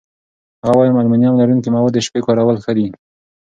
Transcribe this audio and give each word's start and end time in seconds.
هغه 0.63 0.75
وايي 0.77 0.89
المونیم 1.03 1.33
لرونکي 1.39 1.69
مواد 1.75 1.93
د 1.95 1.99
شپې 2.05 2.19
کارول 2.25 2.57
ښه 2.63 2.71
دي. 2.77 2.87